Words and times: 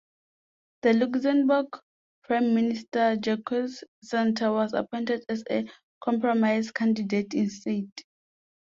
The 0.81 0.93
Luxembourg 0.93 1.67
Prime 2.23 2.55
Minister 2.55 3.17
Jacques 3.23 3.69
Santer 4.03 4.51
was 4.51 4.73
appointed 4.73 5.23
as 5.29 5.43
a 5.47 5.69
compromise 6.03 6.71
candidate 6.71 7.35
instead. 7.35 7.91